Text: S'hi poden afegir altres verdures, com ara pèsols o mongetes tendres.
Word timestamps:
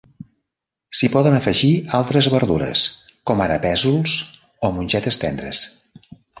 S'hi 0.99 1.09
poden 1.15 1.37
afegir 1.39 1.69
altres 1.99 2.31
verdures, 2.37 2.87
com 3.31 3.45
ara 3.47 3.61
pèsols 3.69 4.19
o 4.71 4.75
mongetes 4.81 5.25
tendres. 5.29 5.65